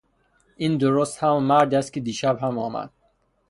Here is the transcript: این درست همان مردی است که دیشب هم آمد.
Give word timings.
این 0.57 0.77
درست 0.77 1.23
همان 1.23 1.43
مردی 1.43 1.75
است 1.75 1.93
که 1.93 1.99
دیشب 1.99 2.39
هم 2.41 2.57
آمد. 2.59 2.91